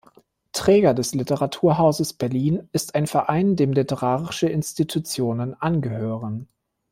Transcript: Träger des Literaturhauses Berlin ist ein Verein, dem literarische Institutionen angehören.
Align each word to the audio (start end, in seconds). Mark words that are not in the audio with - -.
Träger 0.51 0.95
des 0.95 1.13
Literaturhauses 1.13 2.13
Berlin 2.13 2.67
ist 2.71 2.95
ein 2.95 3.05
Verein, 3.05 3.55
dem 3.55 3.71
literarische 3.71 4.49
Institutionen 4.49 5.53
angehören. 5.53 6.47